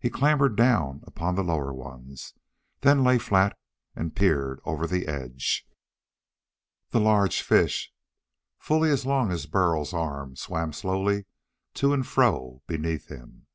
[0.00, 2.34] He clambered down upon the lower ones,
[2.80, 3.56] then lay flat
[3.94, 5.64] and peered over the edge.
[6.90, 7.92] The large fish,
[8.58, 11.26] fully as long as Burl's arm, swam slowly
[11.74, 13.46] to and fro beneath him.